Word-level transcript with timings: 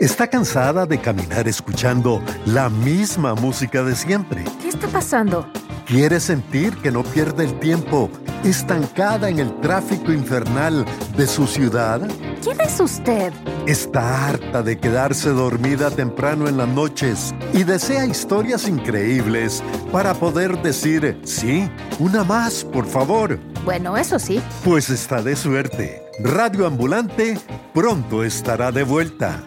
¿Está 0.00 0.28
cansada 0.28 0.86
de 0.86 1.00
caminar 1.00 1.48
escuchando 1.48 2.22
la 2.46 2.70
misma 2.70 3.34
música 3.34 3.82
de 3.82 3.96
siempre? 3.96 4.44
¿Qué 4.62 4.68
está 4.68 4.86
pasando? 4.86 5.50
¿Quiere 5.86 6.20
sentir 6.20 6.76
que 6.76 6.92
no 6.92 7.02
pierde 7.02 7.44
el 7.44 7.58
tiempo 7.58 8.08
estancada 8.44 9.28
en 9.28 9.40
el 9.40 9.60
tráfico 9.60 10.12
infernal 10.12 10.84
de 11.16 11.26
su 11.26 11.48
ciudad? 11.48 12.00
¿Quién 12.44 12.60
es 12.60 12.78
usted? 12.78 13.32
¿Está 13.66 14.28
harta 14.28 14.62
de 14.62 14.78
quedarse 14.78 15.30
dormida 15.30 15.90
temprano 15.90 16.46
en 16.46 16.58
las 16.58 16.68
noches 16.68 17.34
y 17.52 17.64
desea 17.64 18.06
historias 18.06 18.68
increíbles 18.68 19.64
para 19.90 20.14
poder 20.14 20.62
decir, 20.62 21.20
sí, 21.24 21.68
una 21.98 22.22
más, 22.22 22.64
por 22.64 22.86
favor? 22.86 23.40
Bueno, 23.64 23.96
eso 23.96 24.20
sí. 24.20 24.40
Pues 24.62 24.90
está 24.90 25.22
de 25.22 25.34
suerte. 25.34 26.04
Radio 26.20 26.68
Ambulante 26.68 27.36
pronto 27.74 28.22
estará 28.22 28.70
de 28.70 28.84
vuelta. 28.84 29.42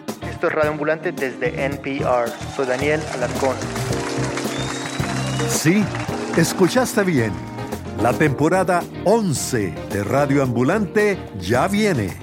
Radio 0.48 0.70
Ambulante 0.72 1.12
desde 1.12 1.64
NPR. 1.64 2.30
Soy 2.56 2.66
Daniel 2.66 3.00
Alarcón. 3.14 3.56
Sí, 5.48 5.84
escuchaste 6.36 7.02
bien. 7.04 7.32
La 8.00 8.12
temporada 8.12 8.82
11 9.04 9.74
de 9.90 10.04
Radio 10.04 10.42
Ambulante 10.42 11.18
ya 11.38 11.68
viene. 11.68 12.16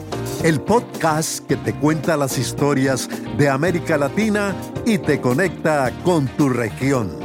El 0.43 0.59
podcast 0.61 1.45
que 1.47 1.55
te 1.55 1.73
cuenta 1.73 2.17
las 2.17 2.37
historias 2.37 3.09
de 3.37 3.49
América 3.49 3.97
Latina 3.97 4.55
y 4.85 4.97
te 4.97 5.21
conecta 5.21 5.91
con 6.03 6.27
tu 6.27 6.49
región. 6.49 7.17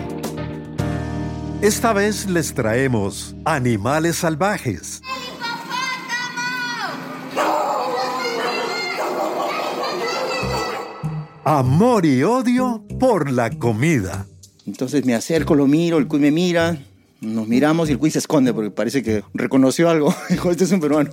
Esta 1.62 1.92
vez 1.92 2.28
les 2.28 2.52
traemos 2.52 3.34
animales 3.44 4.16
salvajes. 4.16 5.00
Amor 11.46 12.06
y 12.06 12.22
odio 12.22 12.82
por 12.98 13.30
la 13.30 13.50
comida. 13.50 14.26
Entonces 14.66 15.04
me 15.04 15.14
acerco, 15.14 15.54
lo 15.54 15.66
miro, 15.66 15.98
el 15.98 16.08
cuy 16.08 16.18
me 16.18 16.30
mira, 16.30 16.78
nos 17.20 17.48
miramos 17.48 17.90
y 17.90 17.92
el 17.92 17.98
cuy 17.98 18.10
se 18.10 18.18
esconde 18.18 18.54
porque 18.54 18.70
parece 18.70 19.02
que 19.02 19.22
reconoció 19.34 19.90
algo. 19.90 20.14
Dijo, 20.30 20.50
este 20.50 20.64
es 20.64 20.72
un 20.72 20.80
peruano. 20.80 21.10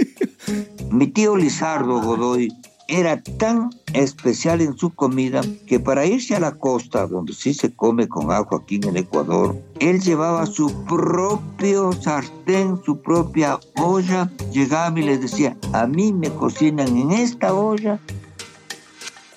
Mi 0.90 1.08
tío 1.08 1.36
Lizardo 1.36 2.00
Godoy 2.00 2.54
era 2.88 3.22
tan 3.22 3.68
especial 3.92 4.62
en 4.62 4.78
su 4.78 4.94
comida 4.94 5.42
que 5.66 5.78
para 5.78 6.06
irse 6.06 6.34
a 6.34 6.40
la 6.40 6.52
costa, 6.52 7.06
donde 7.06 7.34
sí 7.34 7.52
se 7.52 7.70
come 7.74 8.08
con 8.08 8.32
ajo 8.32 8.56
aquí 8.56 8.76
en 8.76 8.84
el 8.84 8.96
Ecuador, 8.96 9.60
él 9.78 10.00
llevaba 10.00 10.46
su 10.46 10.84
propio 10.84 11.92
sartén, 11.92 12.80
su 12.82 12.98
propia 13.02 13.58
olla. 13.76 14.30
Llegaba 14.52 14.98
y 14.98 15.02
les 15.02 15.20
decía, 15.20 15.54
a 15.74 15.86
mí 15.86 16.14
me 16.14 16.30
cocinan 16.30 16.96
en 16.96 17.10
esta 17.10 17.52
olla 17.52 18.00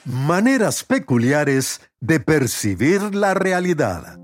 Maneras 0.07 0.85
peculiares 0.85 1.81
de 1.99 2.21
percibir 2.21 3.13
la 3.13 3.33
realidad. 3.33 4.17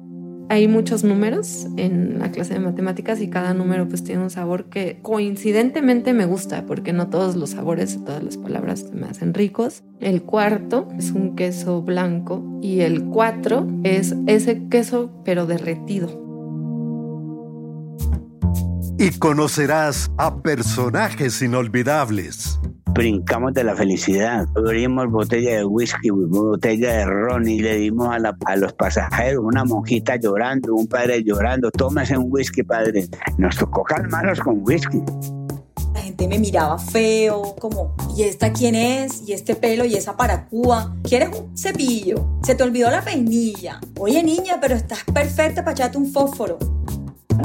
Hay 0.47 0.69
muchos 0.69 1.03
números 1.03 1.67
en 1.75 2.19
la 2.19 2.31
clase 2.31 2.53
de 2.53 2.61
matemáticas 2.61 3.19
y 3.19 3.29
cada 3.29 3.53
número 3.53 3.89
pues 3.89 4.01
tiene 4.01 4.23
un 4.23 4.29
sabor 4.29 4.69
que 4.69 4.99
coincidentemente 5.01 6.13
me 6.13 6.23
gusta 6.23 6.65
porque 6.65 6.93
no 6.93 7.09
todos 7.09 7.35
los 7.35 7.49
sabores 7.49 7.99
de 7.99 8.05
todas 8.05 8.23
las 8.23 8.37
palabras 8.37 8.93
me 8.93 9.07
hacen 9.07 9.33
ricos. 9.33 9.83
El 9.99 10.23
cuarto 10.23 10.87
es 10.97 11.11
un 11.11 11.35
queso 11.35 11.81
blanco 11.81 12.41
y 12.61 12.79
el 12.79 13.03
cuatro 13.03 13.67
es 13.83 14.15
ese 14.25 14.69
queso 14.69 15.11
pero 15.25 15.45
derretido. 15.47 16.07
Y 18.97 19.19
conocerás 19.19 20.11
a 20.17 20.41
personajes 20.41 21.41
inolvidables 21.41 22.57
brincamos 22.93 23.53
de 23.53 23.63
la 23.63 23.75
felicidad. 23.75 24.47
Abrimos 24.55 25.09
botella 25.09 25.57
de 25.57 25.65
whisky, 25.65 26.09
botella 26.09 26.97
de 26.97 27.05
ron 27.05 27.47
y 27.47 27.59
le 27.59 27.75
dimos 27.77 28.09
a, 28.09 28.19
la, 28.19 28.37
a 28.45 28.55
los 28.55 28.73
pasajeros 28.73 29.43
una 29.43 29.65
monjita 29.65 30.15
llorando, 30.15 30.75
un 30.75 30.87
padre 30.87 31.23
llorando. 31.23 31.71
Tómese 31.71 32.17
un 32.17 32.27
whisky, 32.29 32.63
padre. 32.63 33.07
Nos 33.37 33.57
tocó 33.57 33.83
calmarnos 33.83 34.39
con 34.39 34.61
whisky. 34.63 35.01
La 35.93 36.01
gente 36.01 36.27
me 36.27 36.39
miraba 36.39 36.77
feo, 36.77 37.55
como, 37.59 37.95
¿y 38.15 38.23
esta 38.23 38.51
quién 38.51 38.75
es? 38.75 39.27
¿Y 39.27 39.33
este 39.33 39.55
pelo? 39.55 39.85
¿Y 39.85 39.95
esa 39.95 40.15
paracúa? 40.15 40.95
¿Quieres 41.03 41.29
un 41.37 41.57
cepillo? 41.57 42.39
¿Se 42.43 42.55
te 42.55 42.63
olvidó 42.63 42.89
la 42.89 43.01
peinilla? 43.01 43.79
Oye, 43.99 44.23
niña, 44.23 44.57
pero 44.61 44.75
estás 44.75 45.03
perfecta 45.13 45.63
para 45.63 45.73
echarte 45.73 45.97
un 45.97 46.11
fósforo. 46.11 46.57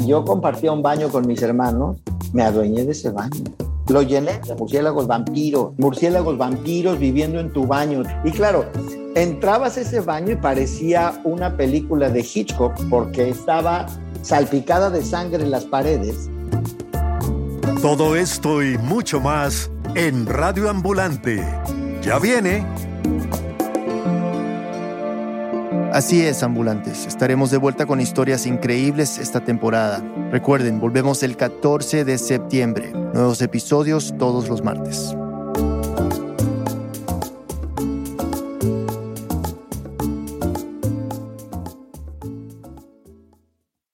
Yo 0.06 0.25
compartía 0.25 0.72
un 0.72 0.82
baño 0.82 1.09
con 1.09 1.26
mis 1.26 1.42
hermanos, 1.42 1.98
me 2.32 2.42
adueñé 2.42 2.84
de 2.84 2.92
ese 2.92 3.10
baño 3.10 3.44
lo 3.88 4.03
llené 4.03 4.41
de 4.47 4.54
murciélagos 4.54 5.06
vampiros, 5.06 5.72
murciélagos 5.78 6.37
vampiros 6.37 6.99
viviendo 6.99 7.41
en 7.41 7.53
tu 7.53 7.66
baño. 7.66 8.03
Y 8.25 8.31
claro, 8.31 8.66
entrabas 9.15 9.76
a 9.76 9.81
ese 9.81 10.00
baño 10.00 10.32
y 10.32 10.37
parecía 10.37 11.21
una 11.25 11.56
película 11.56 12.10
de 12.10 12.21
Hitchcock 12.21 12.75
porque 12.91 13.31
estaba 13.31 13.87
salpicada 14.22 14.91
de 14.91 15.03
sangre 15.03 15.43
en 15.43 15.50
las 15.50 15.65
paredes. 15.65 16.28
Todo 17.81 18.16
esto 18.16 18.62
y 18.62 18.77
mucho 18.78 19.21
más 19.21 19.71
en 19.94 20.27
Radio 20.27 20.69
Ambulante. 20.69 21.44
Ya 22.03 22.19
viene. 22.19 22.66
Así 25.98 26.25
es, 26.25 26.44
ambulantes. 26.44 27.06
Estaremos 27.06 27.50
de 27.50 27.56
vuelta 27.56 27.84
con 27.84 28.00
historias 28.00 28.47
increíbles 28.47 29.19
esta 29.19 29.44
temporada. 29.44 29.98
Recuerden, 30.31 30.78
volvemos 30.78 31.25
el 31.25 31.36
14 31.36 32.04
de 32.04 32.19
septiembre. 32.19 32.92
Nuevos 32.92 33.42
episodios 33.42 34.14
todos 34.16 34.48
los 34.48 34.62
martes. 34.62 35.12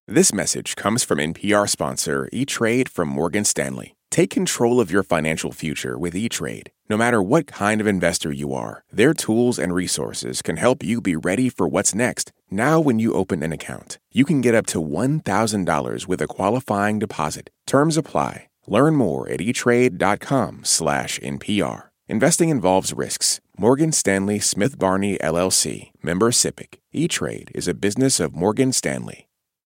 This 0.06 0.34
message 0.34 0.76
comes 0.76 1.02
from 1.04 1.20
NPR 1.20 1.66
sponsor 1.66 2.28
E-Trade 2.34 2.90
from 2.90 3.08
Morgan 3.08 3.46
Stanley. 3.46 3.94
Take 4.14 4.30
control 4.30 4.80
of 4.80 4.90
your 4.92 5.02
financial 5.02 5.50
future 5.50 5.98
with 5.98 6.14
E-Trade. 6.14 6.70
No 6.88 6.96
matter 6.96 7.20
what 7.20 7.48
kind 7.48 7.80
of 7.80 7.88
investor 7.88 8.30
you 8.30 8.54
are, 8.54 8.84
their 8.92 9.12
tools 9.12 9.58
and 9.58 9.74
resources 9.74 10.40
can 10.40 10.56
help 10.56 10.84
you 10.84 11.00
be 11.00 11.16
ready 11.16 11.48
for 11.48 11.66
what's 11.66 11.96
next. 11.96 12.30
Now, 12.48 12.78
when 12.78 13.00
you 13.00 13.12
open 13.12 13.42
an 13.42 13.52
account, 13.52 13.98
you 14.12 14.24
can 14.24 14.40
get 14.40 14.54
up 14.54 14.66
to 14.66 14.80
$1,000 14.80 16.06
with 16.06 16.22
a 16.22 16.28
qualifying 16.28 17.00
deposit. 17.00 17.50
Terms 17.66 17.96
apply. 17.96 18.46
Learn 18.68 18.94
more 18.94 19.28
at 19.28 19.40
etrade.com/npr. 19.40 21.82
Investing 22.06 22.50
involves 22.50 22.92
risks. 22.92 23.40
Morgan 23.58 23.90
Stanley 23.90 24.38
Smith 24.38 24.78
Barney 24.78 25.18
LLC, 25.18 25.90
member 26.04 26.30
SIPC. 26.30 26.78
E-Trade 26.92 27.50
is 27.52 27.66
a 27.66 27.74
business 27.74 28.20
of 28.20 28.36
Morgan 28.36 28.72
Stanley. 28.72 29.23